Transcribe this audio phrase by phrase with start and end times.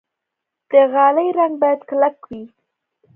[0.69, 2.43] د غالۍ رنګ باید کلک وي.